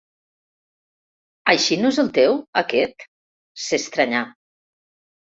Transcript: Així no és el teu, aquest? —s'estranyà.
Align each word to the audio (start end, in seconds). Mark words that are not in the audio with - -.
Així 1.51 1.75
no 1.81 1.91
és 1.95 1.99
el 2.03 2.09
teu, 2.15 2.39
aquest? 2.61 3.05
—s'estranyà. 3.65 4.23